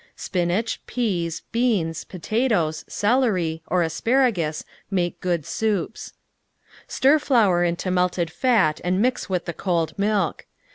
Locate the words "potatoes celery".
2.05-3.61